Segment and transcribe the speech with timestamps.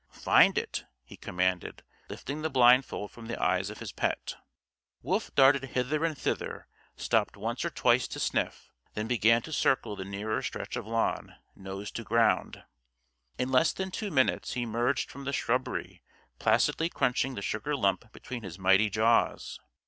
[0.09, 4.35] "Find it!" he commanded, lifting the blindfold from the eyes of his pet.
[5.03, 9.95] Wolf darted hither and thither, stopped once or twice to sniff, then began to circle
[9.95, 12.63] the nearer stretch of lawn, nose to ground.
[13.37, 16.01] In less than two minutes he merged from the shrubbery
[16.39, 19.59] placidly crunching the sugar lump between his mighty jaws.